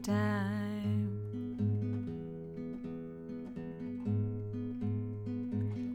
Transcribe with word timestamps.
time. 0.00 1.08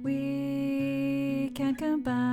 We 0.03 1.51
can 1.55 1.75
combine. 1.75 2.24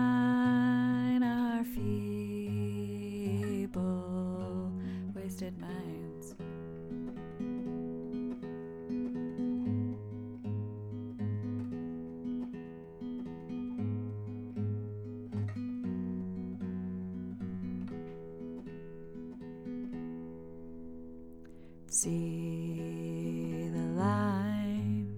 See 21.93 23.69
the 23.71 23.87
line. 24.01 25.15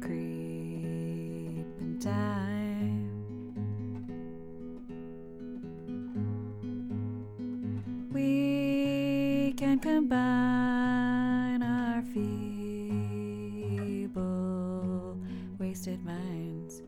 Creep 0.00 1.66
in 1.80 1.98
time. 1.98 3.10
We 8.12 9.52
can 9.56 9.80
combine 9.80 11.62
our 11.64 12.02
feeble, 12.14 13.08
wasted 15.58 16.04
minds. 16.04 16.82